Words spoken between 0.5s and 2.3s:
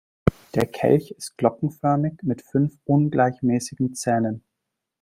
Der Kelch ist glockenförmig